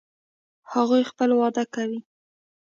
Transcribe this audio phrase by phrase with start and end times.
[0.71, 1.99] هغوی خپل واده کوي